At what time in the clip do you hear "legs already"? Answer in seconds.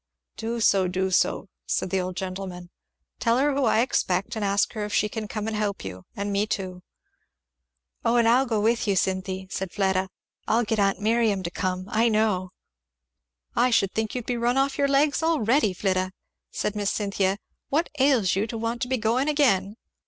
14.87-15.71